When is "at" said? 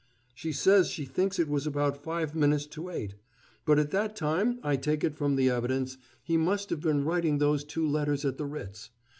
3.77-3.91, 8.25-8.39